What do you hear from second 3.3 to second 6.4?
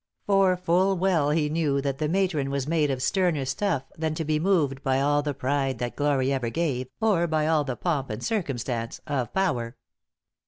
stuff than to be moved by all the pride that glory